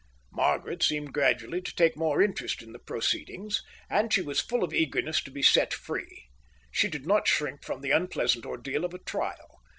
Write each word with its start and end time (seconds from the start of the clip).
Margaret 0.31 0.81
seemed 0.81 1.13
gradually 1.13 1.61
to 1.61 1.75
take 1.75 1.95
more 1.95 2.23
interest 2.23 2.63
in 2.63 2.71
the 2.71 2.79
proceedings, 2.79 3.61
and 3.87 4.11
she 4.11 4.23
was 4.23 4.39
full 4.41 4.63
of 4.63 4.73
eagerness 4.73 5.21
to 5.21 5.29
be 5.29 5.43
set 5.43 5.75
free. 5.75 6.25
She 6.71 6.87
did 6.87 7.05
not 7.05 7.27
shrink 7.27 7.63
from 7.63 7.81
the 7.81 7.91
unpleasant 7.91 8.43
ordeal 8.47 8.83
of 8.83 8.95
a 8.95 9.03
trial. 9.03 9.61